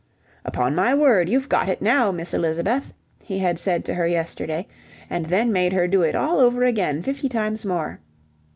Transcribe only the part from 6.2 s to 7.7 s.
over again fifty times